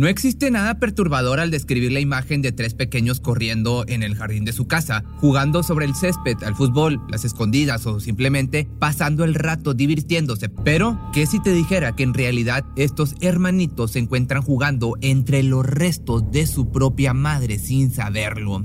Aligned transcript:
No 0.00 0.08
existe 0.08 0.50
nada 0.50 0.78
perturbador 0.78 1.40
al 1.40 1.50
describir 1.50 1.92
la 1.92 2.00
imagen 2.00 2.40
de 2.40 2.52
tres 2.52 2.72
pequeños 2.72 3.20
corriendo 3.20 3.84
en 3.86 4.02
el 4.02 4.16
jardín 4.16 4.46
de 4.46 4.54
su 4.54 4.66
casa, 4.66 5.04
jugando 5.18 5.62
sobre 5.62 5.84
el 5.84 5.94
césped, 5.94 6.42
al 6.42 6.56
fútbol, 6.56 7.02
las 7.10 7.26
escondidas 7.26 7.84
o 7.84 8.00
simplemente 8.00 8.66
pasando 8.78 9.24
el 9.24 9.34
rato 9.34 9.74
divirtiéndose. 9.74 10.48
Pero, 10.48 10.98
¿qué 11.12 11.26
si 11.26 11.38
te 11.38 11.52
dijera 11.52 11.94
que 11.96 12.04
en 12.04 12.14
realidad 12.14 12.64
estos 12.76 13.14
hermanitos 13.20 13.90
se 13.90 13.98
encuentran 13.98 14.40
jugando 14.40 14.96
entre 15.02 15.42
los 15.42 15.66
restos 15.66 16.30
de 16.30 16.46
su 16.46 16.72
propia 16.72 17.12
madre 17.12 17.58
sin 17.58 17.92
saberlo? 17.92 18.64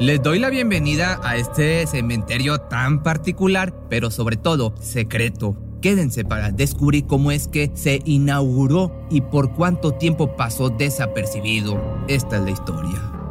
Les 0.00 0.22
doy 0.22 0.38
la 0.38 0.48
bienvenida 0.48 1.20
a 1.22 1.36
este 1.36 1.86
cementerio 1.86 2.60
tan 2.60 3.02
particular, 3.02 3.74
pero 3.90 4.10
sobre 4.10 4.38
todo 4.38 4.74
secreto 4.80 5.71
Quédense 5.82 6.24
para 6.24 6.52
descubrir 6.52 7.06
cómo 7.06 7.32
es 7.32 7.48
que 7.48 7.72
se 7.74 8.00
inauguró 8.04 8.92
y 9.10 9.20
por 9.20 9.52
cuánto 9.52 9.92
tiempo 9.92 10.36
pasó 10.36 10.70
desapercibido. 10.70 11.76
Esta 12.06 12.36
es 12.36 12.42
la 12.42 12.50
historia. 12.52 13.21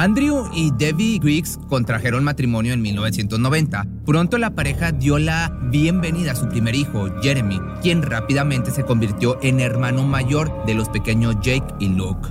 Andrew 0.00 0.48
y 0.54 0.70
Debbie 0.70 1.18
Griggs 1.18 1.58
contrajeron 1.68 2.24
matrimonio 2.24 2.72
en 2.72 2.80
1990. 2.80 3.86
Pronto 4.06 4.38
la 4.38 4.54
pareja 4.54 4.92
dio 4.92 5.18
la 5.18 5.54
bienvenida 5.64 6.32
a 6.32 6.36
su 6.36 6.48
primer 6.48 6.74
hijo, 6.74 7.10
Jeremy, 7.20 7.60
quien 7.82 8.00
rápidamente 8.00 8.70
se 8.70 8.84
convirtió 8.84 9.38
en 9.42 9.60
hermano 9.60 10.02
mayor 10.04 10.64
de 10.64 10.72
los 10.72 10.88
pequeños 10.88 11.36
Jake 11.42 11.74
y 11.80 11.88
Luke. 11.88 12.30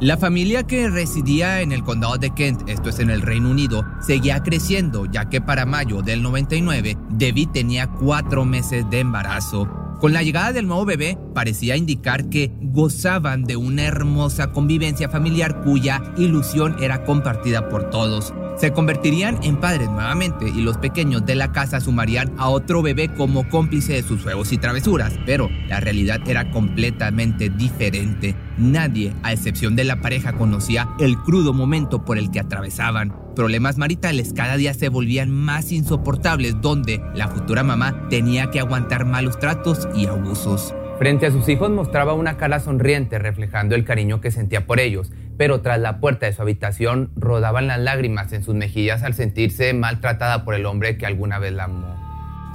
La 0.00 0.16
familia 0.16 0.62
que 0.62 0.88
residía 0.88 1.60
en 1.60 1.72
el 1.72 1.84
condado 1.84 2.16
de 2.16 2.30
Kent, 2.30 2.66
esto 2.66 2.88
es 2.88 2.98
en 2.98 3.10
el 3.10 3.20
Reino 3.20 3.50
Unido, 3.50 3.84
seguía 4.00 4.42
creciendo, 4.42 5.04
ya 5.04 5.28
que 5.28 5.42
para 5.42 5.66
mayo 5.66 6.00
del 6.00 6.22
99, 6.22 6.96
Debbie 7.10 7.46
tenía 7.46 7.88
cuatro 7.88 8.46
meses 8.46 8.88
de 8.88 9.00
embarazo. 9.00 9.81
Con 10.02 10.12
la 10.12 10.24
llegada 10.24 10.52
del 10.52 10.66
nuevo 10.66 10.84
bebé, 10.84 11.16
parecía 11.32 11.76
indicar 11.76 12.28
que 12.28 12.50
gozaban 12.60 13.44
de 13.44 13.54
una 13.54 13.84
hermosa 13.84 14.50
convivencia 14.50 15.08
familiar 15.08 15.60
cuya 15.62 16.02
ilusión 16.16 16.74
era 16.82 17.04
compartida 17.04 17.68
por 17.68 17.88
todos. 17.88 18.34
Se 18.56 18.72
convertirían 18.72 19.38
en 19.44 19.60
padres 19.60 19.88
nuevamente 19.88 20.48
y 20.48 20.60
los 20.60 20.76
pequeños 20.78 21.24
de 21.24 21.36
la 21.36 21.52
casa 21.52 21.80
sumarían 21.80 22.34
a 22.36 22.48
otro 22.48 22.82
bebé 22.82 23.14
como 23.14 23.48
cómplice 23.48 23.92
de 23.92 24.02
sus 24.02 24.24
juegos 24.24 24.52
y 24.52 24.58
travesuras, 24.58 25.14
pero 25.24 25.48
la 25.68 25.78
realidad 25.78 26.18
era 26.26 26.50
completamente 26.50 27.48
diferente. 27.48 28.34
Nadie, 28.58 29.14
a 29.22 29.32
excepción 29.32 29.76
de 29.76 29.84
la 29.84 30.00
pareja, 30.00 30.32
conocía 30.32 30.88
el 30.98 31.16
crudo 31.16 31.52
momento 31.52 32.04
por 32.04 32.18
el 32.18 32.32
que 32.32 32.40
atravesaban 32.40 33.21
problemas 33.34 33.78
maritales 33.78 34.32
cada 34.32 34.56
día 34.56 34.74
se 34.74 34.88
volvían 34.88 35.30
más 35.30 35.72
insoportables 35.72 36.60
donde 36.60 37.02
la 37.14 37.28
futura 37.28 37.62
mamá 37.62 38.08
tenía 38.08 38.50
que 38.50 38.60
aguantar 38.60 39.04
malos 39.04 39.38
tratos 39.38 39.88
y 39.94 40.06
abusos. 40.06 40.74
Frente 40.98 41.26
a 41.26 41.30
sus 41.30 41.48
hijos 41.48 41.70
mostraba 41.70 42.14
una 42.14 42.36
cara 42.36 42.60
sonriente 42.60 43.18
reflejando 43.18 43.74
el 43.74 43.84
cariño 43.84 44.20
que 44.20 44.30
sentía 44.30 44.66
por 44.66 44.78
ellos, 44.78 45.10
pero 45.36 45.60
tras 45.60 45.80
la 45.80 45.98
puerta 45.98 46.26
de 46.26 46.32
su 46.32 46.42
habitación 46.42 47.10
rodaban 47.16 47.66
las 47.66 47.80
lágrimas 47.80 48.32
en 48.32 48.44
sus 48.44 48.54
mejillas 48.54 49.02
al 49.02 49.14
sentirse 49.14 49.72
maltratada 49.74 50.44
por 50.44 50.54
el 50.54 50.66
hombre 50.66 50.96
que 50.98 51.06
alguna 51.06 51.38
vez 51.38 51.52
la 51.52 51.64
amó. 51.64 52.01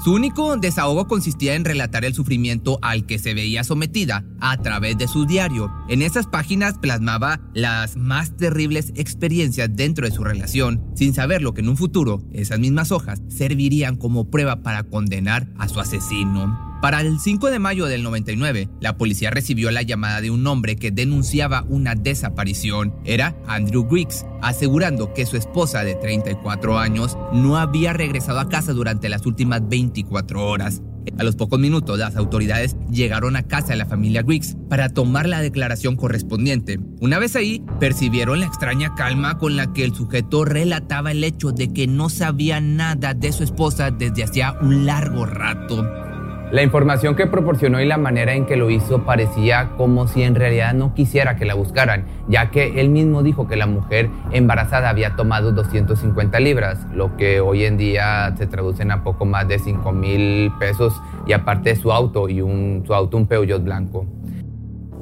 Su 0.03 0.13
único 0.13 0.55
desahogo 0.57 1.07
consistía 1.07 1.55
en 1.55 1.65
relatar 1.65 2.05
el 2.05 2.13
sufrimiento 2.13 2.77
al 2.81 3.05
que 3.07 3.17
se 3.17 3.33
veía 3.33 3.63
sometida 3.63 4.23
a 4.39 4.57
través 4.61 4.97
de 4.97 5.07
su 5.07 5.25
diario. 5.25 5.71
En 5.89 6.03
esas 6.03 6.27
páginas 6.27 6.77
plasmaba 6.77 7.41
las 7.53 7.97
más 7.97 8.37
terribles 8.37 8.93
experiencias 8.95 9.75
dentro 9.75 10.05
de 10.05 10.13
su 10.13 10.23
relación, 10.23 10.85
sin 10.95 11.13
saber 11.13 11.41
lo 11.41 11.53
que 11.53 11.61
en 11.61 11.69
un 11.69 11.77
futuro 11.77 12.21
esas 12.31 12.59
mismas 12.59 12.91
hojas 12.91 13.21
servirían 13.27 13.95
como 13.95 14.29
prueba 14.29 14.61
para 14.61 14.83
condenar 14.83 15.47
a 15.57 15.67
su 15.67 15.79
asesino. 15.79 16.66
Para 16.81 17.01
el 17.01 17.19
5 17.19 17.49
de 17.49 17.57
mayo 17.57 17.88
del 17.88 18.03
99, 18.03 18.69
la 18.81 18.97
policía 18.97 19.31
recibió 19.31 19.71
la 19.71 19.81
llamada 19.81 20.21
de 20.21 20.29
un 20.29 20.45
hombre 20.45 20.75
que 20.75 20.91
denunciaba 20.91 21.65
una 21.67 21.95
desaparición. 21.95 22.93
Era 23.03 23.35
Andrew 23.47 23.88
Griggs, 23.89 24.27
asegurando 24.43 25.11
que 25.11 25.25
su 25.25 25.38
esposa 25.38 25.83
de 25.83 25.95
34 25.95 26.77
años 26.77 27.17
no 27.33 27.57
había 27.57 27.93
regresado 27.93 28.39
a 28.39 28.47
casa 28.47 28.73
durante 28.73 29.09
las 29.09 29.25
últimas 29.25 29.67
24 29.67 30.47
horas. 30.47 30.83
A 31.17 31.23
los 31.23 31.35
pocos 31.35 31.59
minutos, 31.59 31.97
las 31.97 32.15
autoridades 32.15 32.75
llegaron 32.91 33.38
a 33.38 33.44
casa 33.44 33.69
de 33.69 33.77
la 33.77 33.88
familia 33.88 34.21
Griggs 34.21 34.55
para 34.69 34.89
tomar 34.89 35.27
la 35.27 35.41
declaración 35.41 35.95
correspondiente. 35.95 36.79
Una 37.01 37.17
vez 37.17 37.35
ahí, 37.35 37.63
percibieron 37.79 38.39
la 38.39 38.45
extraña 38.45 38.94
calma 38.94 39.39
con 39.39 39.55
la 39.55 39.73
que 39.73 39.83
el 39.83 39.95
sujeto 39.95 40.45
relataba 40.45 41.11
el 41.11 41.23
hecho 41.23 41.51
de 41.51 41.73
que 41.73 41.88
no 41.88 42.09
sabía 42.09 42.61
nada 42.61 43.15
de 43.15 43.31
su 43.31 43.44
esposa 43.44 43.89
desde 43.89 44.23
hacía 44.23 44.57
un 44.61 44.85
largo 44.85 45.25
rato. 45.25 46.06
La 46.49 46.63
información 46.63 47.17
que 47.17 47.27
proporcionó 47.27 47.81
y 47.81 47.85
la 47.85 47.97
manera 47.97 48.33
en 48.33 48.45
que 48.45 48.55
lo 48.55 48.69
hizo 48.69 49.03
parecía 49.03 49.71
como 49.75 50.07
si 50.07 50.23
en 50.23 50.33
realidad 50.33 50.73
no 50.73 50.93
quisiera 50.93 51.35
que 51.35 51.43
la 51.43 51.55
buscaran, 51.55 52.05
ya 52.29 52.51
que 52.51 52.79
él 52.79 52.87
mismo 52.87 53.21
dijo 53.21 53.49
que 53.49 53.57
la 53.57 53.67
mujer 53.67 54.09
embarazada 54.31 54.89
había 54.89 55.17
tomado 55.17 55.51
250 55.51 56.39
libras, 56.39 56.87
lo 56.93 57.17
que 57.17 57.41
hoy 57.41 57.65
en 57.65 57.75
día 57.75 58.33
se 58.37 58.47
traduce 58.47 58.83
a 58.89 59.03
poco 59.03 59.25
más 59.25 59.45
de 59.49 59.59
5 59.59 59.91
mil 59.91 60.53
pesos 60.57 61.01
y 61.25 61.33
aparte 61.33 61.75
su 61.75 61.91
auto 61.91 62.29
y 62.29 62.39
un, 62.39 62.81
su 62.87 62.93
auto 62.93 63.17
un 63.17 63.27
Peugeot 63.27 63.61
blanco. 63.61 64.05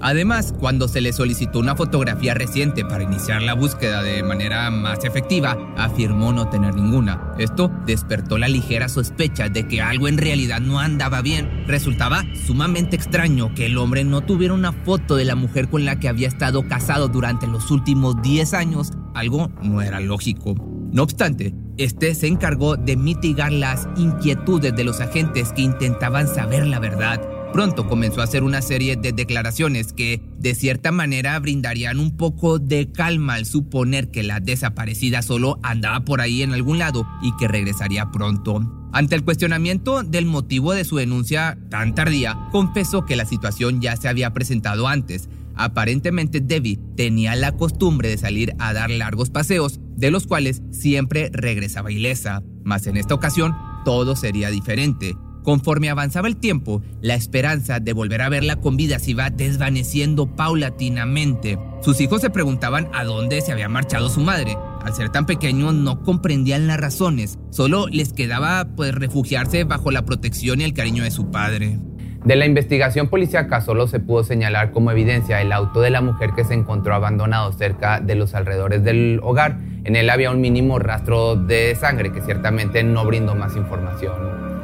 Además, 0.02 0.54
cuando 0.58 0.88
se 0.88 1.02
le 1.02 1.14
solicitó 1.14 1.60
una 1.60 1.76
fotografía 1.76 2.34
reciente 2.34 2.84
para 2.86 3.04
iniciar 3.04 3.42
la 3.42 3.54
búsqueda 3.54 4.04
de 4.04 4.24
manera 4.24 4.70
más 4.70 5.04
efectiva, 5.04 5.58
afirmó 5.78 6.34
no 6.34 6.50
tener 6.50 6.76
ninguna. 6.76 7.34
Esto 7.38 7.72
despertó 7.86 8.38
la 8.38 8.48
ligera 8.48 8.90
sospecha 8.90 9.50
de 9.50 9.68
que 9.68 9.82
algo 9.82 10.08
en 10.08 10.18
realidad 10.18 10.60
no 10.60 10.80
andaba 10.80 11.22
bien. 11.22 11.66
Resultaba 11.68 12.24
sumamente 12.46 12.96
extraño 12.96 13.54
que 13.56 13.68
el 13.68 13.78
hombre 13.78 14.04
no 14.04 14.22
tuviera 14.22 14.54
una 14.54 14.72
foto 14.72 15.16
de 15.16 15.26
la 15.26 15.36
mujer 15.36 15.70
con 15.70 15.86
la 15.86 16.00
que 16.00 16.10
había 16.10 16.28
estado 16.28 16.68
casado 16.68 17.08
durante 17.08 17.48
los 17.48 17.72
últimos 17.72 18.22
10 18.22 18.54
años. 18.54 18.92
Algo 19.14 19.50
no 19.62 19.82
era 19.82 20.00
lógico. 20.00 20.56
No 20.92 21.04
obstante, 21.04 21.54
este 21.78 22.16
se 22.16 22.28
encargó 22.28 22.78
de 22.78 22.96
mitigar 22.96 23.52
las 23.52 23.88
inquietudes 23.98 24.76
de 24.76 24.84
los 24.84 25.02
agentes 25.02 25.52
que 25.54 25.62
intentaban 25.62 26.28
saber 26.28 26.68
la 26.68 26.80
verdad 26.80 27.20
pronto 27.52 27.88
comenzó 27.88 28.22
a 28.22 28.26
hacer 28.26 28.44
una 28.44 28.62
serie 28.62 28.96
de 28.96 29.12
declaraciones 29.12 29.94
que, 29.94 30.22
de 30.38 30.56
cierta 30.56 30.92
manera, 30.92 31.40
brindarían 31.40 32.00
un 32.00 32.16
poco 32.18 32.60
de 32.60 32.92
calma 32.92 33.36
al 33.36 33.46
suponer 33.46 34.12
que 34.12 34.24
la 34.24 34.40
desaparecida 34.40 35.22
solo 35.22 35.60
andaba 35.64 36.06
por 36.06 36.22
ahí 36.22 36.44
en 36.44 36.54
algún 36.54 36.80
lado 36.80 37.08
y 37.22 37.36
que 37.38 37.48
regresaría 37.48 38.12
pronto. 38.12 38.90
Ante 38.94 39.16
el 39.16 39.24
cuestionamiento 39.24 40.04
del 40.04 40.26
motivo 40.26 40.74
de 40.74 40.86
su 40.86 40.98
denuncia 40.98 41.58
tan 41.70 41.96
tardía, 41.96 42.48
confesó 42.52 43.06
que 43.06 43.18
la 43.18 43.26
situación 43.26 43.82
ya 43.82 43.96
se 43.98 44.08
había 44.08 44.34
presentado 44.34 44.88
antes. 44.88 45.28
Aparentemente 45.56 46.40
Debbie 46.40 46.80
tenía 46.96 47.36
la 47.36 47.54
costumbre 47.54 48.10
de 48.10 48.18
salir 48.18 48.54
a 48.58 48.74
dar 48.74 48.90
largos 48.90 49.30
paseos, 49.30 49.80
de 49.98 50.12
los 50.12 50.28
cuales 50.28 50.62
siempre 50.72 51.30
regresaba 51.34 51.92
ilesa. 51.92 52.42
Mas 52.64 52.88
en 52.88 52.96
esta 52.96 53.16
ocasión 53.16 53.54
todo 53.84 54.16
sería 54.16 54.50
diferente. 54.50 55.16
Conforme 55.46 55.92
avanzaba 55.92 56.28
el 56.28 56.38
tiempo, 56.38 56.82
la 57.02 57.14
esperanza 57.14 57.80
de 57.80 57.94
volver 57.94 58.24
a 58.24 58.30
verla 58.30 58.56
con 58.56 58.78
vida 58.78 58.98
se 58.98 59.12
iba 59.12 59.30
desvaneciendo 59.30 60.26
paulatinamente. 60.36 61.60
Sus 61.82 62.02
hijos 62.02 62.22
se 62.22 62.32
preguntaban 62.32 62.90
a 62.94 63.04
dónde 63.04 63.42
se 63.42 63.52
había 63.52 63.70
marchado 63.70 64.10
su 64.10 64.22
madre. 64.22 64.58
Al 64.84 64.96
ser 64.96 65.10
tan 65.10 65.28
pequeños 65.28 65.76
no 65.76 66.02
comprendían 66.02 66.66
las 66.66 66.80
razones, 66.80 67.38
solo 67.52 67.86
les 67.88 68.12
quedaba 68.12 68.66
pues 68.76 68.96
refugiarse 68.96 69.66
bajo 69.66 69.92
la 69.92 70.04
protección 70.04 70.62
y 70.62 70.64
el 70.64 70.74
cariño 70.74 71.04
de 71.04 71.12
su 71.12 71.30
padre. 71.30 71.78
De 72.24 72.36
la 72.36 72.48
investigación 72.48 73.08
policíaca 73.08 73.62
solo 73.62 73.86
se 73.86 74.00
pudo 74.00 74.24
señalar 74.24 74.72
como 74.72 74.90
evidencia 74.90 75.42
el 75.42 75.52
auto 75.52 75.80
de 75.80 75.92
la 75.92 76.02
mujer 76.02 76.32
que 76.36 76.44
se 76.44 76.56
encontró 76.56 76.96
abandonado 76.96 77.54
cerca 77.54 78.00
de 78.00 78.16
los 78.16 78.34
alrededores 78.34 78.84
del 78.84 79.20
hogar. 79.22 79.60
En 79.84 79.96
él 79.96 80.10
había 80.10 80.32
un 80.32 80.42
mínimo 80.42 80.80
rastro 80.80 81.36
de 81.36 81.76
sangre 81.76 82.12
que 82.12 82.22
ciertamente 82.22 82.84
no 82.84 83.06
brindó 83.06 83.36
más 83.36 83.56
información. 83.56 84.55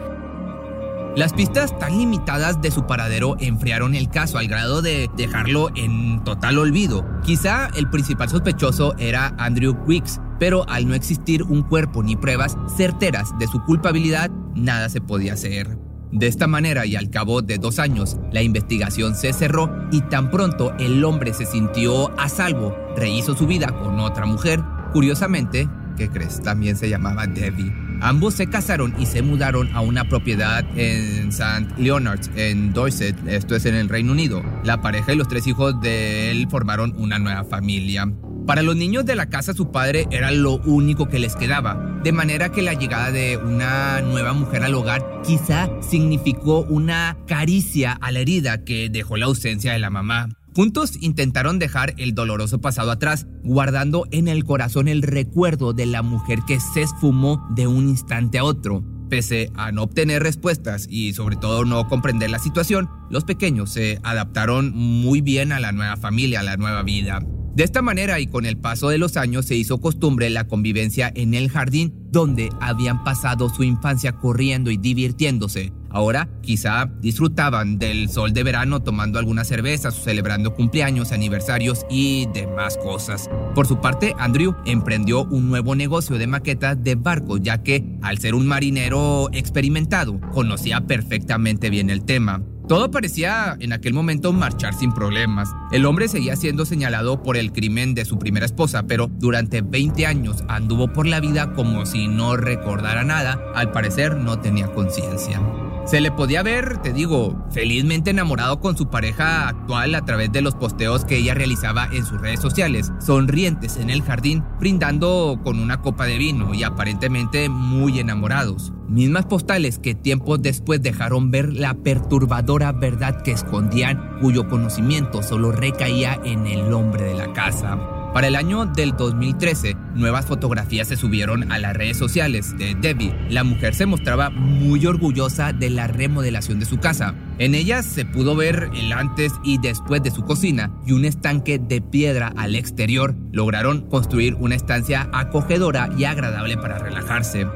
Las 1.16 1.34
pistas 1.34 1.78
tan 1.78 1.98
limitadas 1.98 2.62
de 2.62 2.72
su 2.72 2.88
paradero 2.88 3.36
enfriaron 3.40 3.96
el 3.96 4.10
caso 4.10 4.38
al 4.38 4.48
grado 4.48 4.82
de 4.82 5.10
dejarlo 5.18 5.70
en 5.76 6.24
total 6.24 6.58
olvido. 6.58 7.06
Quizá 7.22 7.70
el 7.76 7.90
principal 7.90 8.30
sospechoso 8.30 8.96
era 8.98 9.36
Andrew 9.38 9.76
Wicks, 9.86 10.22
pero 10.40 10.68
al 10.70 10.88
no 10.88 10.94
existir 10.94 11.44
un 11.44 11.64
cuerpo 11.64 12.02
ni 12.02 12.16
pruebas 12.16 12.58
certeras 12.78 13.38
de 13.40 13.48
su 13.48 13.62
culpabilidad, 13.66 14.32
nada 14.56 14.88
se 14.88 15.02
podía 15.02 15.34
hacer. 15.34 15.78
De 16.14 16.28
esta 16.28 16.48
manera 16.48 16.86
y 16.86 16.96
al 16.96 17.10
cabo 17.10 17.42
de 17.42 17.58
dos 17.58 17.80
años, 17.80 18.18
la 18.32 18.42
investigación 18.42 19.14
se 19.14 19.34
cerró 19.34 19.70
y 19.92 20.02
tan 20.02 20.32
pronto 20.32 20.74
el 20.80 21.04
hombre 21.04 21.34
se 21.34 21.46
sintió 21.46 22.18
a 22.18 22.30
salvo, 22.30 22.74
rehizo 22.96 23.36
su 23.36 23.48
vida 23.48 23.68
con 23.68 24.00
otra 24.00 24.26
mujer. 24.26 24.62
Curiosamente, 24.94 25.68
¿qué 25.98 26.10
crees? 26.10 26.42
También 26.42 26.78
se 26.78 26.90
llamaba 26.90 27.28
Debbie. 27.28 27.81
Ambos 28.02 28.34
se 28.34 28.48
casaron 28.48 28.96
y 28.98 29.06
se 29.06 29.22
mudaron 29.22 29.70
a 29.76 29.82
una 29.82 30.10
propiedad 30.10 30.66
en 30.76 31.30
St. 31.30 31.68
Leonard's, 31.78 32.32
en 32.36 32.74
Dorset, 32.74 33.16
esto 33.28 33.56
es 33.56 33.66
en 33.68 33.76
el 33.76 33.90
Reino 33.90 34.12
Unido. 34.12 34.42
La 34.64 34.82
pareja 34.82 35.14
y 35.14 35.16
los 35.16 35.28
tres 35.28 35.46
hijos 35.46 35.80
de 35.82 36.32
él 36.32 36.48
formaron 36.50 36.96
una 36.98 37.20
nueva 37.20 37.44
familia. 37.44 38.12
Para 38.48 38.64
los 38.64 38.76
niños 38.76 39.06
de 39.06 39.16
la 39.16 39.30
casa 39.30 39.54
su 39.54 39.72
padre 39.72 40.08
era 40.10 40.32
lo 40.32 40.56
único 40.66 41.08
que 41.10 41.20
les 41.20 41.36
quedaba, 41.36 41.76
de 42.04 42.12
manera 42.12 42.50
que 42.50 42.64
la 42.64 42.74
llegada 42.74 43.12
de 43.12 43.38
una 43.38 44.02
nueva 44.02 44.34
mujer 44.34 44.64
al 44.64 44.74
hogar 44.74 45.22
quizá 45.24 45.70
significó 45.80 46.62
una 46.62 47.18
caricia 47.28 47.92
a 47.94 48.12
la 48.12 48.20
herida 48.20 48.64
que 48.64 48.90
dejó 48.90 49.16
la 49.16 49.28
ausencia 49.28 49.74
de 49.74 49.80
la 49.80 49.92
mamá. 49.92 50.28
Juntos 50.54 50.98
intentaron 51.00 51.60
dejar 51.60 51.94
el 51.98 52.14
doloroso 52.14 52.60
pasado 52.60 52.92
atrás, 52.92 53.26
guardando 53.42 54.06
en 54.12 54.28
el 54.28 54.44
corazón 54.44 54.90
el 54.90 55.02
recuerdo 55.02 55.72
de 55.72 55.86
la 55.86 56.02
mujer 56.02 56.40
que 56.46 56.60
se 56.60 56.82
esfumó 56.82 57.48
de 57.56 57.68
un 57.68 57.88
instante 57.88 58.38
a 58.38 58.44
otro. 58.44 58.84
Pese 59.10 59.50
a 59.56 59.72
no 59.72 59.84
obtener 59.84 60.24
respuestas 60.24 60.88
y 60.90 61.14
sobre 61.14 61.38
todo 61.38 61.64
no 61.64 61.88
comprender 61.88 62.30
la 62.30 62.40
situación, 62.40 62.90
los 63.10 63.24
pequeños 63.24 63.72
se 63.72 64.00
adaptaron 64.04 64.74
muy 64.76 65.22
bien 65.22 65.54
a 65.54 65.60
la 65.62 65.72
nueva 65.72 65.96
familia, 65.96 66.42
a 66.42 66.44
la 66.44 66.58
nueva 66.58 66.84
vida. 66.84 67.22
De 67.54 67.66
esta 67.66 67.82
manera 67.82 68.20
y 68.22 68.28
con 68.28 68.46
el 68.46 68.58
paso 68.58 68.88
de 68.88 68.98
los 68.98 69.18
años 69.18 69.46
se 69.46 69.56
hizo 69.56 69.82
costumbre 69.82 70.30
la 70.30 70.48
convivencia 70.48 71.12
en 71.14 71.34
el 71.34 71.50
jardín 71.50 71.94
donde 72.10 72.50
habían 72.62 73.04
pasado 73.04 73.50
su 73.50 73.64
infancia 73.64 74.14
corriendo 74.14 74.72
y 74.72 74.78
divirtiéndose. 74.78 75.74
Ahora 75.90 76.30
quizá 76.42 76.90
disfrutaban 77.02 77.78
del 77.78 78.10
sol 78.10 78.32
de 78.32 78.44
verano 78.44 78.82
tomando 78.82 79.20
algunas 79.20 79.50
cervezas 79.50 79.96
celebrando 79.96 80.54
cumpleaños, 80.54 81.12
aniversarios 81.12 81.86
y 81.90 82.28
demás 82.34 82.78
cosas. 82.78 83.30
Por 83.54 83.68
su 83.68 83.82
parte, 83.82 84.16
Andrew 84.18 84.56
emprendió 84.66 85.26
un 85.26 85.50
nuevo 85.50 85.76
negocio 85.76 86.18
de 86.18 86.28
maquetas 86.28 86.82
de 86.82 86.96
barcos 86.96 87.42
ya 87.42 87.64
que, 87.64 87.84
al 88.02 88.18
ser 88.20 88.34
un 88.34 88.48
marinero 88.48 89.30
experimentado, 89.34 90.22
conocía 90.32 90.80
perfectamente 90.80 91.70
bien 91.70 91.90
el 91.90 92.06
tema. 92.06 92.42
Todo 92.72 92.90
parecía 92.90 93.58
en 93.60 93.74
aquel 93.74 93.94
momento 93.94 94.32
marchar 94.32 94.74
sin 94.74 94.94
problemas. 94.94 95.50
El 95.74 95.86
hombre 95.86 96.08
seguía 96.08 96.38
siendo 96.38 96.66
señalado 96.66 97.22
por 97.22 97.36
el 97.36 97.52
crimen 97.52 97.94
de 97.96 98.06
su 98.06 98.18
primera 98.18 98.46
esposa, 98.46 98.84
pero 98.84 99.08
durante 99.12 99.60
20 99.60 100.06
años 100.06 100.46
anduvo 100.48 100.88
por 100.88 101.06
la 101.06 101.20
vida 101.20 101.52
como 101.52 101.86
si 101.86 102.08
no 102.08 102.38
recordara 102.38 103.04
nada. 103.04 103.38
Al 103.56 103.74
parecer 103.74 104.16
no 104.16 104.40
tenía 104.40 104.72
conciencia. 104.72 105.42
Se 105.86 106.00
le 106.00 106.12
podía 106.12 106.44
ver, 106.44 106.78
te 106.78 106.94
digo, 106.94 107.36
felizmente 107.50 108.12
enamorado 108.12 108.60
con 108.60 108.78
su 108.78 108.90
pareja 108.90 109.50
actual 109.50 109.96
a 109.96 110.06
través 110.06 110.32
de 110.32 110.42
los 110.42 110.56
posteos 110.56 111.06
que 111.06 111.18
ella 111.18 111.34
realizaba 111.34 111.90
en 111.92 112.06
sus 112.06 112.22
redes 112.22 112.40
sociales, 112.40 112.94
sonrientes 113.00 113.78
en 113.78 113.90
el 113.90 114.04
jardín, 114.04 114.44
brindando 114.60 115.40
con 115.44 115.60
una 115.60 115.82
copa 115.82 116.06
de 116.06 116.18
vino 116.18 116.54
y 116.54 116.64
aparentemente 116.64 117.50
muy 117.50 118.00
enamorados. 118.00 118.72
Mismas 118.88 119.26
postales 119.26 119.80
que 119.80 119.96
tiempos 119.96 120.42
después 120.42 120.82
dejaron 120.82 121.32
ver 121.32 121.52
la 121.52 121.74
perturbadora 121.74 122.72
verdad 122.72 123.22
que 123.24 123.32
escondían, 123.32 124.20
cuyo 124.22 124.48
conocimiento 124.48 125.24
solo 125.24 125.52
recaía 125.52 126.20
en 126.24 126.46
el 126.46 126.72
hombre 126.74 127.06
de 127.06 127.16
la 127.16 127.34
casa. 127.34 128.01
Para 128.14 128.28
el 128.28 128.36
año 128.36 128.66
del 128.66 128.98
2013, 128.98 129.78
nuevas 129.96 130.26
fotografías 130.26 130.90
se 130.90 130.98
subieron 130.98 131.50
a 131.50 131.60
las 131.60 131.74
redes 131.74 131.96
sociales 131.96 132.58
de 132.58 132.76
Debbie. 132.76 133.16
La 133.30 133.46
mujer 133.46 133.74
se 133.74 133.86
mostraba 133.86 134.30
muy 134.30 134.86
orgullosa 134.86 135.54
de 135.54 135.70
la 135.70 135.88
remodelación 135.88 136.60
de 136.60 136.66
su 136.66 136.78
casa. 136.78 137.16
En 137.38 137.56
ellas 137.56 137.86
se 137.86 138.04
pudo 138.04 138.36
ver 138.36 138.70
el 138.76 138.92
antes 138.92 139.32
y 139.46 139.60
después 139.60 140.04
de 140.04 140.12
su 140.12 140.26
cocina 140.26 140.72
y 140.86 140.92
un 140.92 141.06
estanque 141.06 141.58
de 141.58 141.80
piedra 141.80 142.34
al 142.36 142.56
exterior. 142.56 143.16
Lograron 143.32 143.88
construir 143.90 144.36
una 144.36 144.56
estancia 144.56 145.08
acogedora 145.14 145.90
y 145.98 146.04
agradable 146.04 146.58
para 146.58 146.80
relajarse. 146.80 147.48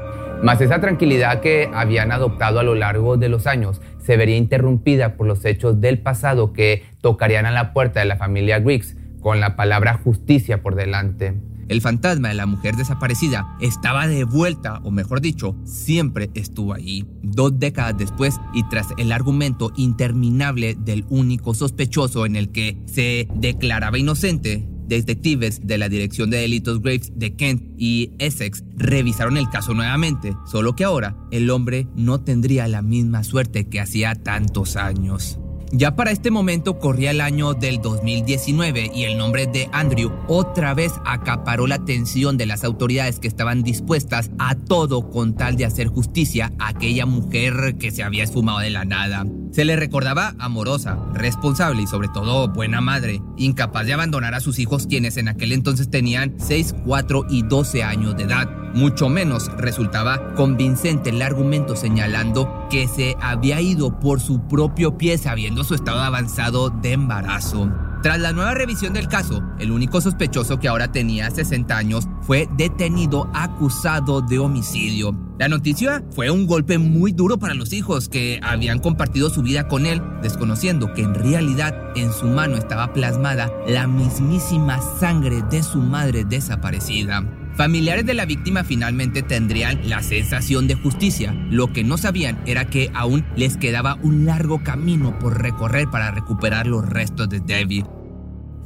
Mas 0.42 0.62
esa 0.62 0.80
tranquilidad 0.80 1.40
que 1.40 1.68
habían 1.74 2.12
adoptado 2.12 2.60
a 2.60 2.62
lo 2.62 2.74
largo 2.74 3.18
de 3.18 3.28
los 3.28 3.46
años 3.46 3.82
se 3.98 4.16
vería 4.16 4.36
interrumpida 4.36 5.16
por 5.16 5.26
los 5.26 5.44
hechos 5.44 5.82
del 5.82 5.98
pasado 5.98 6.54
que 6.54 6.84
tocarían 7.02 7.44
a 7.44 7.50
la 7.50 7.74
puerta 7.74 8.00
de 8.00 8.06
la 8.06 8.16
familia 8.16 8.58
Griggs 8.58 8.95
con 9.26 9.40
la 9.40 9.56
palabra 9.56 10.00
justicia 10.04 10.62
por 10.62 10.76
delante. 10.76 11.34
El 11.66 11.80
fantasma 11.80 12.28
de 12.28 12.34
la 12.34 12.46
mujer 12.46 12.76
desaparecida 12.76 13.56
estaba 13.60 14.06
de 14.06 14.22
vuelta, 14.22 14.78
o 14.84 14.92
mejor 14.92 15.20
dicho, 15.20 15.56
siempre 15.64 16.30
estuvo 16.34 16.74
ahí. 16.74 17.04
Dos 17.24 17.58
décadas 17.58 17.98
después 17.98 18.36
y 18.54 18.62
tras 18.68 18.86
el 18.98 19.10
argumento 19.10 19.72
interminable 19.74 20.76
del 20.78 21.06
único 21.08 21.54
sospechoso 21.54 22.24
en 22.24 22.36
el 22.36 22.52
que 22.52 22.80
se 22.86 23.26
declaraba 23.34 23.98
inocente, 23.98 24.68
detectives 24.86 25.66
de 25.66 25.78
la 25.78 25.88
Dirección 25.88 26.30
de 26.30 26.36
Delitos 26.36 26.80
Graves 26.80 27.10
de 27.16 27.34
Kent 27.34 27.64
y 27.76 28.12
Essex 28.20 28.62
revisaron 28.76 29.38
el 29.38 29.50
caso 29.50 29.74
nuevamente, 29.74 30.36
solo 30.46 30.76
que 30.76 30.84
ahora 30.84 31.16
el 31.32 31.50
hombre 31.50 31.88
no 31.96 32.20
tendría 32.20 32.68
la 32.68 32.80
misma 32.80 33.24
suerte 33.24 33.68
que 33.68 33.80
hacía 33.80 34.14
tantos 34.14 34.76
años. 34.76 35.40
Ya 35.72 35.96
para 35.96 36.12
este 36.12 36.30
momento 36.30 36.78
corría 36.78 37.10
el 37.10 37.20
año 37.20 37.52
del 37.52 37.80
2019 37.82 38.92
y 38.94 39.02
el 39.02 39.18
nombre 39.18 39.46
de 39.46 39.68
Andrew 39.72 40.12
otra 40.28 40.74
vez 40.74 40.92
acaparó 41.04 41.66
la 41.66 41.74
atención 41.74 42.36
de 42.36 42.46
las 42.46 42.62
autoridades 42.62 43.18
que 43.18 43.26
estaban 43.26 43.64
dispuestas 43.64 44.30
a 44.38 44.54
todo 44.54 45.10
con 45.10 45.34
tal 45.34 45.56
de 45.56 45.64
hacer 45.64 45.88
justicia 45.88 46.52
a 46.60 46.68
aquella 46.68 47.04
mujer 47.04 47.76
que 47.78 47.90
se 47.90 48.04
había 48.04 48.22
esfumado 48.22 48.60
de 48.60 48.70
la 48.70 48.84
nada. 48.84 49.26
Se 49.50 49.64
le 49.64 49.74
recordaba 49.74 50.34
amorosa, 50.38 50.98
responsable 51.14 51.82
y 51.82 51.86
sobre 51.86 52.08
todo 52.08 52.48
buena 52.48 52.80
madre, 52.80 53.20
incapaz 53.36 53.86
de 53.86 53.94
abandonar 53.94 54.34
a 54.34 54.40
sus 54.40 54.58
hijos 54.60 54.86
quienes 54.86 55.16
en 55.16 55.28
aquel 55.28 55.50
entonces 55.50 55.90
tenían 55.90 56.34
6, 56.38 56.76
4 56.84 57.26
y 57.28 57.42
12 57.42 57.82
años 57.82 58.16
de 58.16 58.24
edad. 58.24 58.48
Mucho 58.74 59.08
menos 59.08 59.50
resultaba 59.56 60.34
convincente 60.34 61.10
el 61.10 61.22
argumento 61.22 61.74
señalando 61.74 62.55
que 62.68 62.88
se 62.88 63.16
había 63.20 63.60
ido 63.60 63.98
por 63.98 64.20
su 64.20 64.40
propio 64.48 64.96
pie 64.98 65.18
sabiendo 65.18 65.64
su 65.64 65.74
estado 65.74 66.00
avanzado 66.00 66.70
de 66.70 66.92
embarazo. 66.92 67.70
Tras 68.02 68.20
la 68.20 68.32
nueva 68.32 68.54
revisión 68.54 68.92
del 68.92 69.08
caso, 69.08 69.42
el 69.58 69.72
único 69.72 70.00
sospechoso 70.00 70.60
que 70.60 70.68
ahora 70.68 70.92
tenía 70.92 71.30
60 71.30 71.76
años 71.76 72.06
fue 72.22 72.48
detenido 72.56 73.28
acusado 73.34 74.20
de 74.20 74.38
homicidio. 74.38 75.12
La 75.38 75.48
noticia 75.48 76.04
fue 76.12 76.30
un 76.30 76.46
golpe 76.46 76.78
muy 76.78 77.12
duro 77.12 77.38
para 77.38 77.54
los 77.54 77.72
hijos 77.72 78.08
que 78.08 78.38
habían 78.42 78.78
compartido 78.78 79.28
su 79.28 79.42
vida 79.42 79.66
con 79.66 79.86
él, 79.86 80.00
desconociendo 80.22 80.92
que 80.94 81.02
en 81.02 81.14
realidad 81.14 81.74
en 81.96 82.12
su 82.12 82.26
mano 82.26 82.56
estaba 82.56 82.92
plasmada 82.92 83.50
la 83.66 83.86
mismísima 83.86 84.80
sangre 85.00 85.42
de 85.50 85.62
su 85.62 85.78
madre 85.78 86.24
desaparecida. 86.24 87.24
Familiares 87.56 88.04
de 88.04 88.12
la 88.12 88.26
víctima 88.26 88.64
finalmente 88.64 89.22
tendrían 89.22 89.88
la 89.88 90.02
sensación 90.02 90.68
de 90.68 90.74
justicia. 90.74 91.32
Lo 91.50 91.72
que 91.72 91.84
no 91.84 91.96
sabían 91.96 92.38
era 92.44 92.66
que 92.66 92.90
aún 92.92 93.24
les 93.34 93.56
quedaba 93.56 93.94
un 94.02 94.26
largo 94.26 94.62
camino 94.62 95.18
por 95.18 95.40
recorrer 95.40 95.88
para 95.90 96.10
recuperar 96.10 96.66
los 96.66 96.86
restos 96.86 97.30
de 97.30 97.40
David 97.40 97.84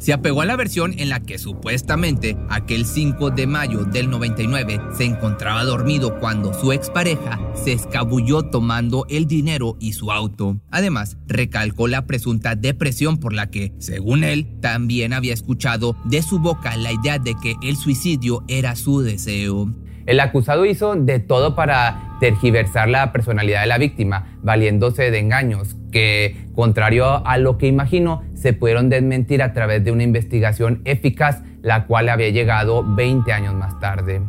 se 0.01 0.13
apegó 0.13 0.41
a 0.41 0.47
la 0.47 0.57
versión 0.57 0.95
en 0.99 1.11
la 1.11 1.21
que 1.21 1.39
supuestamente 1.39 2.37
aquel 2.49 2.87
5 2.87 3.31
de 3.31 3.47
mayo 3.47 3.85
del 3.85 4.11
99 4.11 4.81
se 4.97 5.05
encontraba 5.05 5.63
dormido 5.63 6.19
cuando 6.19 6.53
su 6.59 6.73
expareja 6.73 7.39
se 7.55 7.73
escabulló 7.73 8.43
tomando 8.43 9.07
el 9.09 9.27
dinero 9.27 9.77
y 9.79 9.93
su 9.93 10.11
auto. 10.11 10.59
Además, 10.71 11.19
recalcó 11.27 11.87
la 11.87 12.07
presunta 12.07 12.57
depresión 12.57 13.19
por 13.19 13.35
la 13.35 13.51
que, 13.51 13.75
según 13.79 14.25
él, 14.25 14.59
también 14.61 15.13
había 15.13 15.35
escuchado 15.35 15.97
de 16.05 16.23
su 16.23 16.39
boca 16.39 16.77
la 16.77 16.93
idea 16.93 17.19
de 17.19 17.35
que 17.41 17.55
el 17.63 17.77
suicidio 17.77 18.43
era 18.49 18.75
su 18.77 19.01
deseo. 19.03 19.71
El 20.07 20.21
acusado 20.21 20.65
hizo 20.65 20.95
de 20.95 21.19
todo 21.19 21.55
para 21.55 22.17
tergiversar 22.21 22.89
la 22.89 23.13
personalidad 23.13 23.63
de 23.63 23.67
la 23.67 23.79
víctima, 23.79 24.27
valiéndose 24.43 25.11
de 25.11 25.19
engaños 25.19 25.77
que, 25.91 26.49
contrario 26.55 27.27
a 27.27 27.39
lo 27.39 27.59
que 27.59 27.67
imaginó, 27.67 28.23
se 28.35 28.53
pudieron 28.53 28.89
desmentir 28.89 29.43
a 29.43 29.53
través 29.53 29.85
de 29.85 29.93
una 29.93 30.03
investigación 30.03 30.83
eficaz, 30.85 31.43
la 31.63 31.87
cual 31.87 32.09
había 32.09 32.31
llegado 32.31 32.85
20 32.85 33.33
años 33.33 33.55
más 33.55 33.79
tarde. 33.81 34.23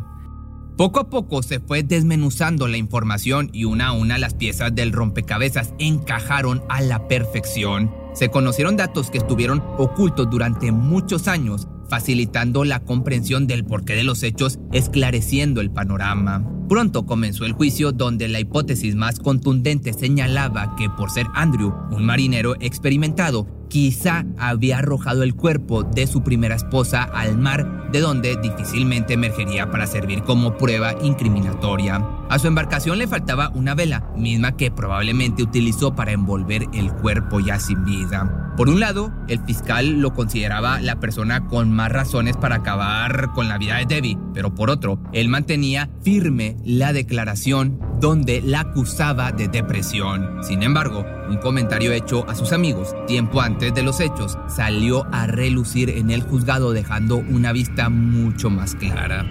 Poco 0.76 1.00
a 1.00 1.10
poco 1.10 1.42
se 1.42 1.60
fue 1.60 1.82
desmenuzando 1.82 2.66
la 2.66 2.78
información 2.78 3.50
y 3.52 3.64
una 3.64 3.88
a 3.88 3.92
una 3.92 4.16
las 4.16 4.34
piezas 4.34 4.74
del 4.74 4.92
rompecabezas 4.92 5.74
encajaron 5.78 6.62
a 6.68 6.80
la 6.80 7.06
perfección. 7.08 7.94
Se 8.14 8.30
conocieron 8.30 8.76
datos 8.76 9.10
que 9.10 9.18
estuvieron 9.18 9.62
ocultos 9.76 10.30
durante 10.30 10.72
muchos 10.72 11.28
años 11.28 11.68
facilitando 11.92 12.64
la 12.64 12.80
comprensión 12.80 13.46
del 13.46 13.66
porqué 13.66 13.94
de 13.94 14.02
los 14.02 14.22
hechos, 14.22 14.58
esclareciendo 14.72 15.60
el 15.60 15.70
panorama. 15.70 16.42
Pronto 16.72 17.04
comenzó 17.04 17.44
el 17.44 17.52
juicio 17.52 17.92
donde 17.92 18.28
la 18.28 18.40
hipótesis 18.40 18.94
más 18.94 19.18
contundente 19.18 19.92
señalaba 19.92 20.74
que 20.74 20.88
por 20.88 21.10
ser 21.10 21.26
Andrew 21.34 21.70
un 21.90 22.06
marinero 22.06 22.54
experimentado, 22.60 23.46
quizá 23.68 24.24
había 24.38 24.78
arrojado 24.78 25.22
el 25.22 25.34
cuerpo 25.34 25.82
de 25.82 26.06
su 26.06 26.22
primera 26.22 26.54
esposa 26.54 27.02
al 27.02 27.36
mar, 27.36 27.90
de 27.92 28.00
donde 28.00 28.36
difícilmente 28.36 29.12
emergería 29.12 29.70
para 29.70 29.86
servir 29.86 30.22
como 30.22 30.56
prueba 30.56 30.94
incriminatoria. 31.02 31.96
A 32.30 32.38
su 32.38 32.46
embarcación 32.46 32.96
le 32.98 33.06
faltaba 33.06 33.50
una 33.54 33.74
vela, 33.74 34.10
misma 34.16 34.56
que 34.56 34.70
probablemente 34.70 35.42
utilizó 35.42 35.94
para 35.94 36.12
envolver 36.12 36.68
el 36.72 36.90
cuerpo 36.92 37.40
ya 37.40 37.60
sin 37.60 37.84
vida. 37.84 38.52
Por 38.56 38.68
un 38.68 38.80
lado, 38.80 39.10
el 39.28 39.42
fiscal 39.44 40.00
lo 40.00 40.12
consideraba 40.12 40.82
la 40.82 41.00
persona 41.00 41.48
con 41.48 41.72
más 41.72 41.90
razones 41.90 42.36
para 42.36 42.56
acabar 42.56 43.30
con 43.34 43.48
la 43.48 43.56
vida 43.56 43.78
de 43.78 43.86
Debbie, 43.86 44.18
pero 44.34 44.54
por 44.54 44.68
otro, 44.68 44.98
él 45.14 45.30
mantenía 45.30 45.88
firme 46.02 46.58
la 46.64 46.92
declaración 46.92 47.78
donde 48.00 48.40
la 48.40 48.60
acusaba 48.60 49.32
de 49.32 49.48
depresión. 49.48 50.42
Sin 50.42 50.62
embargo, 50.62 51.04
un 51.28 51.36
comentario 51.36 51.92
hecho 51.92 52.28
a 52.28 52.34
sus 52.34 52.52
amigos 52.52 52.94
tiempo 53.06 53.40
antes 53.40 53.74
de 53.74 53.82
los 53.82 54.00
hechos 54.00 54.38
salió 54.48 55.06
a 55.12 55.26
relucir 55.26 55.90
en 55.90 56.10
el 56.10 56.22
juzgado 56.22 56.72
dejando 56.72 57.16
una 57.16 57.52
vista 57.52 57.88
mucho 57.88 58.50
más 58.50 58.74
clara. 58.74 59.24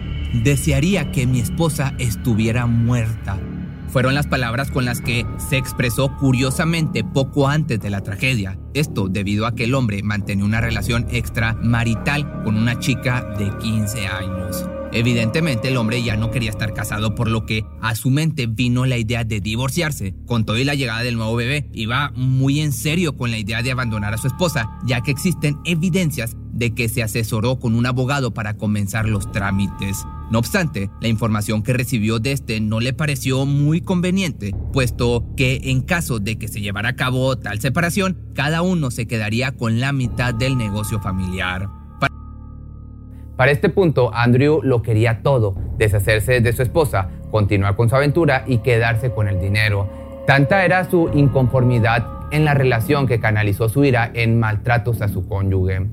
Desearía 0.43 1.11
que 1.11 1.27
mi 1.27 1.39
esposa 1.39 1.93
estuviera 1.97 2.65
muerta. 2.65 3.37
Fueron 3.89 4.15
las 4.15 4.27
palabras 4.27 4.71
con 4.71 4.85
las 4.85 5.01
que 5.01 5.25
se 5.49 5.57
expresó 5.57 6.15
curiosamente 6.17 7.03
poco 7.03 7.49
antes 7.49 7.81
de 7.81 7.89
la 7.89 7.99
tragedia. 7.99 8.57
Esto 8.73 9.09
debido 9.09 9.45
a 9.45 9.53
que 9.53 9.65
el 9.65 9.73
hombre 9.73 10.01
mantenía 10.01 10.45
una 10.45 10.61
relación 10.61 11.05
extramarital 11.11 12.43
con 12.43 12.55
una 12.55 12.79
chica 12.79 13.21
de 13.37 13.49
15 13.57 14.07
años. 14.07 14.65
Evidentemente 14.93 15.69
el 15.69 15.77
hombre 15.77 16.03
ya 16.03 16.17
no 16.17 16.31
quería 16.31 16.49
estar 16.49 16.73
casado 16.73 17.15
por 17.15 17.29
lo 17.29 17.45
que 17.45 17.65
a 17.81 17.95
su 17.95 18.09
mente 18.09 18.47
vino 18.47 18.85
la 18.85 18.97
idea 18.97 19.23
de 19.23 19.39
divorciarse. 19.39 20.13
Con 20.25 20.45
todo 20.45 20.57
y 20.57 20.63
la 20.63 20.75
llegada 20.75 21.01
del 21.01 21.15
nuevo 21.15 21.35
bebé, 21.35 21.69
iba 21.73 22.11
muy 22.15 22.59
en 22.59 22.73
serio 22.73 23.15
con 23.15 23.31
la 23.31 23.37
idea 23.37 23.61
de 23.61 23.71
abandonar 23.71 24.13
a 24.13 24.17
su 24.17 24.27
esposa, 24.27 24.69
ya 24.85 25.01
que 25.01 25.11
existen 25.11 25.57
evidencias 25.65 26.35
de 26.51 26.73
que 26.73 26.89
se 26.89 27.03
asesoró 27.03 27.59
con 27.59 27.75
un 27.75 27.85
abogado 27.85 28.33
para 28.33 28.57
comenzar 28.57 29.07
los 29.07 29.31
trámites. 29.31 30.05
No 30.29 30.39
obstante, 30.39 30.89
la 31.01 31.07
información 31.07 31.63
que 31.63 31.73
recibió 31.73 32.19
de 32.19 32.33
este 32.33 32.59
no 32.59 32.79
le 32.79 32.93
pareció 32.93 33.45
muy 33.45 33.81
conveniente, 33.81 34.53
puesto 34.71 35.25
que 35.35 35.59
en 35.65 35.81
caso 35.81 36.19
de 36.19 36.37
que 36.37 36.47
se 36.47 36.61
llevara 36.61 36.89
a 36.89 36.95
cabo 36.95 37.37
tal 37.37 37.59
separación, 37.59 38.17
cada 38.33 38.61
uno 38.61 38.91
se 38.91 39.07
quedaría 39.07 39.53
con 39.53 39.79
la 39.79 39.91
mitad 39.91 40.33
del 40.33 40.57
negocio 40.57 41.01
familiar. 41.01 41.80
Para 43.41 43.53
este 43.53 43.69
punto, 43.69 44.13
Andrew 44.13 44.61
lo 44.61 44.83
quería 44.83 45.23
todo, 45.23 45.55
deshacerse 45.75 46.41
de 46.41 46.53
su 46.53 46.61
esposa, 46.61 47.09
continuar 47.31 47.75
con 47.75 47.89
su 47.89 47.95
aventura 47.95 48.43
y 48.45 48.59
quedarse 48.59 49.09
con 49.09 49.27
el 49.27 49.41
dinero. 49.41 49.89
Tanta 50.27 50.63
era 50.63 50.87
su 50.87 51.09
inconformidad 51.15 52.05
en 52.29 52.45
la 52.45 52.53
relación 52.53 53.07
que 53.07 53.19
canalizó 53.19 53.67
su 53.67 53.83
ira 53.83 54.11
en 54.13 54.39
maltratos 54.39 55.01
a 55.01 55.07
su 55.07 55.27
cónyuge. 55.27 55.87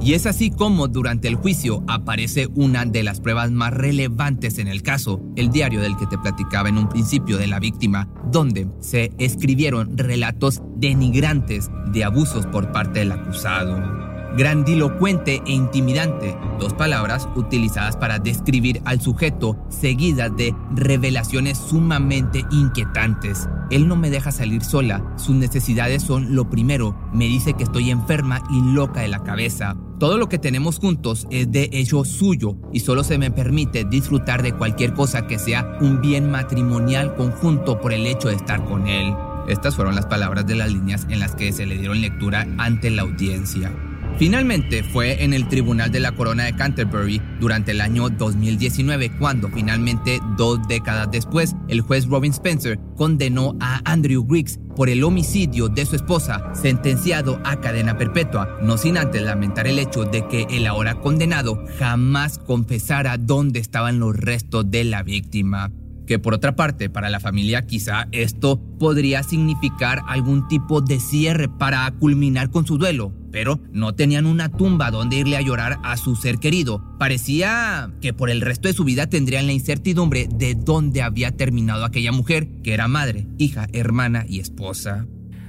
Y 0.00 0.14
es 0.14 0.26
así 0.26 0.52
como 0.52 0.86
durante 0.86 1.26
el 1.26 1.34
juicio 1.34 1.82
aparece 1.88 2.46
una 2.54 2.84
de 2.84 3.02
las 3.02 3.20
pruebas 3.20 3.50
más 3.50 3.74
relevantes 3.74 4.60
en 4.60 4.68
el 4.68 4.82
caso, 4.82 5.20
el 5.34 5.50
diario 5.50 5.80
del 5.80 5.96
que 5.96 6.06
te 6.06 6.18
platicaba 6.18 6.68
en 6.68 6.78
un 6.78 6.88
principio 6.88 7.36
de 7.36 7.48
la 7.48 7.58
víctima, 7.58 8.08
donde 8.30 8.68
se 8.78 9.10
escribieron 9.18 9.98
relatos 9.98 10.62
denigrantes 10.76 11.68
de 11.86 12.04
abusos 12.04 12.46
por 12.46 12.70
parte 12.70 13.00
del 13.00 13.10
acusado 13.10 14.09
grandilocuente 14.36 15.42
e 15.46 15.52
intimidante, 15.52 16.36
dos 16.58 16.72
palabras 16.72 17.28
utilizadas 17.36 17.96
para 17.96 18.18
describir 18.18 18.80
al 18.84 19.00
sujeto 19.00 19.56
seguidas 19.68 20.36
de 20.36 20.54
revelaciones 20.74 21.58
sumamente 21.58 22.44
inquietantes. 22.50 23.48
Él 23.70 23.88
no 23.88 23.96
me 23.96 24.10
deja 24.10 24.32
salir 24.32 24.64
sola, 24.64 25.14
sus 25.16 25.36
necesidades 25.36 26.02
son 26.02 26.34
lo 26.34 26.50
primero, 26.50 26.96
me 27.12 27.26
dice 27.26 27.54
que 27.54 27.64
estoy 27.64 27.90
enferma 27.90 28.42
y 28.50 28.60
loca 28.72 29.00
de 29.00 29.08
la 29.08 29.22
cabeza. 29.22 29.76
Todo 29.98 30.16
lo 30.16 30.28
que 30.28 30.38
tenemos 30.38 30.78
juntos 30.78 31.26
es 31.30 31.52
de 31.52 31.68
hecho 31.72 32.04
suyo 32.04 32.56
y 32.72 32.80
solo 32.80 33.04
se 33.04 33.18
me 33.18 33.30
permite 33.30 33.84
disfrutar 33.84 34.42
de 34.42 34.54
cualquier 34.54 34.94
cosa 34.94 35.26
que 35.26 35.38
sea 35.38 35.76
un 35.80 36.00
bien 36.00 36.30
matrimonial 36.30 37.14
conjunto 37.16 37.80
por 37.80 37.92
el 37.92 38.06
hecho 38.06 38.28
de 38.28 38.36
estar 38.36 38.64
con 38.64 38.88
él. 38.88 39.14
Estas 39.46 39.76
fueron 39.76 39.94
las 39.94 40.06
palabras 40.06 40.46
de 40.46 40.54
las 40.54 40.72
líneas 40.72 41.06
en 41.10 41.20
las 41.20 41.34
que 41.34 41.52
se 41.52 41.66
le 41.66 41.76
dieron 41.76 42.00
lectura 42.00 42.46
ante 42.58 42.90
la 42.90 43.02
audiencia. 43.02 43.72
Finalmente 44.18 44.82
fue 44.82 45.24
en 45.24 45.32
el 45.32 45.48
Tribunal 45.48 45.90
de 45.90 46.00
la 46.00 46.12
Corona 46.12 46.44
de 46.44 46.54
Canterbury 46.54 47.22
durante 47.40 47.70
el 47.70 47.80
año 47.80 48.10
2019 48.10 49.16
cuando 49.18 49.48
finalmente 49.48 50.20
dos 50.36 50.60
décadas 50.68 51.10
después 51.10 51.56
el 51.68 51.80
juez 51.80 52.06
Robin 52.06 52.32
Spencer 52.32 52.78
condenó 52.96 53.56
a 53.60 53.80
Andrew 53.90 54.24
Griggs 54.24 54.60
por 54.76 54.88
el 54.88 55.04
homicidio 55.04 55.68
de 55.68 55.84
su 55.86 55.96
esposa, 55.96 56.52
sentenciado 56.54 57.40
a 57.44 57.60
cadena 57.60 57.98
perpetua, 57.98 58.58
no 58.62 58.76
sin 58.76 58.98
antes 58.98 59.22
lamentar 59.22 59.66
el 59.66 59.78
hecho 59.78 60.04
de 60.04 60.26
que 60.28 60.46
el 60.50 60.66
ahora 60.66 60.94
condenado 60.96 61.64
jamás 61.78 62.38
confesara 62.38 63.18
dónde 63.18 63.58
estaban 63.58 63.98
los 63.98 64.16
restos 64.16 64.70
de 64.70 64.84
la 64.84 65.02
víctima. 65.02 65.70
Que 66.06 66.18
por 66.18 66.34
otra 66.34 66.56
parte 66.56 66.90
para 66.90 67.08
la 67.08 67.20
familia 67.20 67.66
quizá 67.66 68.08
esto 68.10 68.60
podría 68.78 69.22
significar 69.22 70.02
algún 70.08 70.48
tipo 70.48 70.80
de 70.80 70.98
cierre 70.98 71.48
para 71.48 71.90
culminar 71.92 72.50
con 72.50 72.66
su 72.66 72.78
duelo, 72.78 73.12
pero 73.30 73.60
no 73.72 73.94
tenían 73.94 74.26
una 74.26 74.48
tumba 74.48 74.90
donde 74.90 75.16
irle 75.16 75.36
a 75.36 75.40
llorar 75.40 75.78
a 75.82 75.96
su 75.96 76.16
ser 76.16 76.38
querido. 76.38 76.82
Parecía 76.98 77.90
que 78.00 78.12
por 78.12 78.30
el 78.30 78.40
resto 78.40 78.68
de 78.68 78.74
su 78.74 78.84
vida 78.84 79.06
tendrían 79.06 79.46
la 79.46 79.52
incertidumbre 79.52 80.28
de 80.30 80.54
dónde 80.54 81.02
había 81.02 81.30
terminado 81.32 81.84
aquella 81.84 82.12
mujer, 82.12 82.48
que 82.62 82.74
era 82.74 82.88
madre, 82.88 83.26
hija, 83.38 83.66
hermana 83.72 84.24
y 84.28 84.40
esposa. 84.40 85.06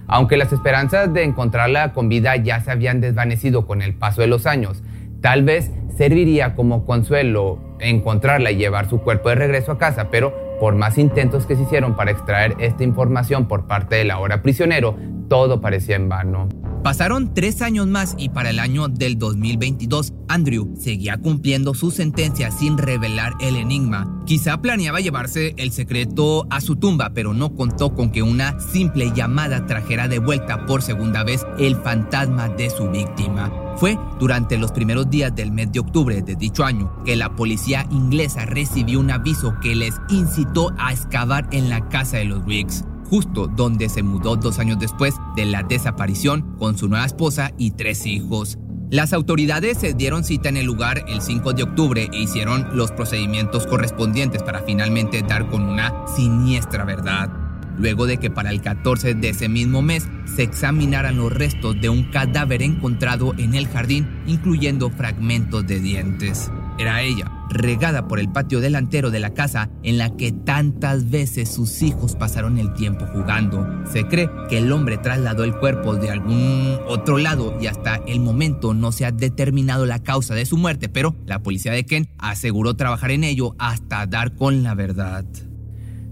Aunque 0.08 0.38
las 0.38 0.52
esperanzas 0.52 1.14
de 1.14 1.24
encontrarla 1.24 1.94
con 1.94 2.10
vida 2.10 2.36
ya 2.36 2.60
se 2.62 2.72
habían 2.72 3.02
desvanecido 3.02 3.66
con 3.66 3.82
el 3.82 3.96
paso 3.96 4.22
de 4.22 4.28
los 4.28 4.46
años, 4.46 4.84
tal 5.22 5.44
vez 5.44 5.72
serviría 5.98 6.56
como 6.56 6.86
consuelo 6.86 7.78
encontrarla 7.80 8.52
y 8.52 8.58
llevar 8.58 8.90
su 8.90 9.00
cuerpo 9.00 9.30
de 9.30 9.36
regreso 9.36 9.72
a 9.72 9.78
casa, 9.78 10.10
pero 10.10 10.34
por 10.60 10.76
más 10.76 10.98
intentos 10.98 11.46
que 11.46 11.56
se 11.56 11.64
hicieron 11.64 11.96
para 11.96 12.12
extraer 12.12 12.56
esta 12.60 12.84
información 12.84 13.48
por 13.48 13.68
parte 13.68 13.96
del 13.96 14.12
ahora 14.12 14.42
prisionero, 14.42 14.96
todo 15.28 15.62
parecía 15.62 15.96
en 15.96 16.10
vano. 16.10 16.50
Pasaron 16.84 17.36
tres 17.36 17.62
años 17.62 17.86
más 17.86 18.16
y 18.18 18.30
para 18.30 18.50
el 18.50 18.58
año 18.58 18.88
del 18.88 19.20
2022, 19.20 20.14
Andrew 20.28 20.74
seguía 20.80 21.18
cumpliendo 21.18 21.76
su 21.76 21.92
sentencia 21.92 22.50
sin 22.50 22.80
revelar 22.80 23.34
el 23.40 23.56
enigma. 23.56 24.24
Quizá 24.26 24.62
planeaba 24.62 25.00
llevarse 25.00 25.54
el 25.58 25.72
secreto 25.72 26.48
a 26.50 26.60
su 26.60 26.78
tumba, 26.78 27.12
pero 27.14 27.36
no 27.36 27.54
contó 27.54 27.94
con 27.94 28.12
que 28.12 28.24
una 28.24 28.60
simple 28.60 29.12
llamada 29.14 29.68
trajera 29.68 30.08
de 30.08 30.18
vuelta 30.18 30.66
por 30.66 30.82
segunda 30.82 31.24
vez 31.24 31.46
el 31.60 31.76
fantasma 31.76 32.50
de 32.50 32.72
su 32.72 32.90
víctima. 32.90 33.52
Fue 33.78 33.98
durante 34.20 34.58
los 34.58 34.72
primeros 34.72 35.08
días 35.10 35.36
del 35.36 35.52
mes 35.52 35.72
de 35.72 35.80
octubre 35.80 36.22
de 36.22 36.36
dicho 36.36 36.64
año 36.64 37.04
que 37.06 37.16
la 37.16 37.36
policía 37.36 37.88
inglesa 37.92 38.46
recibió 38.46 39.00
un 39.00 39.12
aviso 39.12 39.54
que 39.62 39.76
les 39.76 39.96
incitó 40.10 40.74
a 40.80 40.94
excavar 40.94 41.48
en 41.52 41.70
la 41.70 41.88
casa 41.90 42.18
de 42.18 42.26
los 42.26 42.46
Wicks, 42.46 42.86
justo 43.12 43.48
donde 43.48 43.90
se 43.90 44.02
mudó 44.02 44.38
dos 44.38 44.58
años 44.58 44.80
después 44.80 45.16
de 45.36 45.46
la 45.46 45.62
desaparición 45.62 46.56
con 46.58 46.78
su 46.78 46.88
nueva 46.88 47.06
esposa 47.06 47.52
y 47.58 47.72
tres 47.72 48.08
hijos. 48.08 48.58
Las 48.90 49.14
autoridades 49.14 49.78
se 49.78 49.94
dieron 49.94 50.24
cita 50.24 50.50
en 50.50 50.58
el 50.58 50.66
lugar 50.66 51.04
el 51.08 51.22
5 51.22 51.54
de 51.54 51.64
octubre 51.64 52.10
e 52.12 52.22
hicieron 52.22 52.76
los 52.76 52.92
procedimientos 52.92 53.68
correspondientes 53.68 54.42
para 54.42 54.62
finalmente 54.62 55.22
dar 55.22 55.50
con 55.50 55.62
una 55.62 55.94
siniestra 56.08 56.86
verdad 56.86 57.30
luego 57.78 58.06
de 58.06 58.18
que 58.18 58.30
para 58.30 58.52
el 58.52 58.62
14 58.62 59.16
de 59.16 59.30
ese 59.30 59.50
mismo 59.50 59.82
mes 59.82 60.08
se 60.26 60.44
examinaran 60.44 61.18
los 61.18 61.32
restos 61.32 61.80
de 61.82 61.90
un 61.90 62.04
cadáver 62.04 62.62
encontrado 62.62 63.34
en 63.38 63.56
el 63.56 63.68
jardín, 63.68 64.08
incluyendo 64.28 64.90
fragmentos 64.90 65.66
de 65.68 65.80
dientes. 65.80 66.52
Era 66.78 67.02
ella, 67.02 67.32
regada 67.52 68.08
por 68.08 68.20
el 68.20 68.32
patio 68.32 68.60
delantero 68.60 69.12
de 69.12 69.20
la 69.20 69.34
casa 69.34 69.70
en 69.84 69.98
la 69.98 70.16
que 70.16 70.32
tantas 70.32 71.10
veces 71.10 71.50
sus 71.50 71.82
hijos 71.82 72.16
pasaron 72.16 72.58
el 72.58 72.74
tiempo 72.74 73.06
jugando. 73.08 73.68
Se 73.92 74.06
cree 74.06 74.30
que 74.50 74.58
el 74.58 74.72
hombre 74.72 74.98
trasladó 74.98 75.44
el 75.44 75.56
cuerpo 75.56 75.96
de 75.96 76.10
algún 76.10 76.80
otro 76.88 77.18
lado 77.18 77.58
y 77.62 77.68
hasta 77.68 78.02
el 78.08 78.20
momento 78.20 78.74
no 78.74 78.92
se 78.92 79.06
ha 79.06 79.12
determinado 79.12 79.86
la 79.86 80.00
causa 80.00 80.34
de 80.34 80.46
su 80.46 80.58
muerte, 80.58 80.90
pero 80.90 81.16
la 81.26 81.44
policía 81.44 81.72
de 81.72 81.86
Kent 81.86 82.10
aseguró 82.18 82.76
trabajar 82.76 83.12
en 83.12 83.24
ello 83.24 83.56
hasta 83.60 84.06
dar 84.08 84.36
con 84.36 84.64
la 84.64 84.74
verdad. 84.74 85.26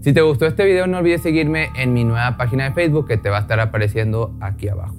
Si 0.01 0.13
te 0.13 0.21
gustó 0.21 0.45
este 0.45 0.65
video 0.65 0.87
no 0.87 0.99
olvides 0.99 1.21
seguirme 1.21 1.69
en 1.75 1.93
mi 1.93 2.05
nueva 2.05 2.37
página 2.37 2.65
de 2.65 2.73
Facebook 2.73 3.07
que 3.07 3.17
te 3.17 3.29
va 3.29 3.37
a 3.37 3.41
estar 3.41 3.59
apareciendo 3.59 4.37
aquí 4.39 4.69
abajo. 4.69 4.98